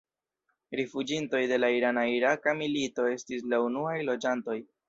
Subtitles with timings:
[0.79, 4.61] Rifuĝintoj de la irana-iraka milito estis la unuaj loĝantoj.